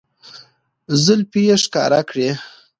زلفې 1.03 1.41
يې 1.49 1.55
ښکاره 1.63 2.01
کړې 2.09 2.29